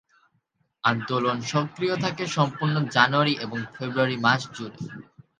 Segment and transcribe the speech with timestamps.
[0.83, 4.79] আন্দোলন সক্রিয় থাকে সম্পূর্ণ জানুয়ারী এবং ফেব্রুয়ারি মাস জুড়ে।